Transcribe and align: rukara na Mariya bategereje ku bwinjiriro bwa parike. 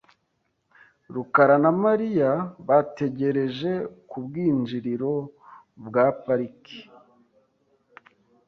rukara 1.13 1.55
na 1.63 1.71
Mariya 1.83 2.31
bategereje 2.67 3.71
ku 4.09 4.17
bwinjiriro 4.25 5.13
bwa 5.85 6.05
parike. 6.23 6.79